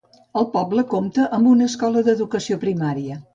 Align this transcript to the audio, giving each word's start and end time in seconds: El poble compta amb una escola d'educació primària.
El 0.39 0.45
poble 0.53 0.83
compta 0.93 1.25
amb 1.37 1.51
una 1.51 1.67
escola 1.73 2.03
d'educació 2.09 2.59
primària. 2.65 3.21